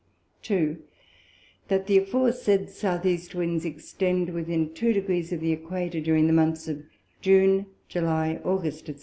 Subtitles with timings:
[0.41, 0.79] 2.
[1.67, 2.83] That the aforesaid S.
[3.05, 3.37] E.
[3.37, 6.81] Winds extend to within two Degrees of the Æquator, during the Months of
[7.21, 8.95] June, July, August, &c.